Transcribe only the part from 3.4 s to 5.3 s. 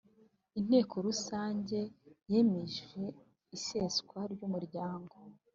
iseswa ryumuryango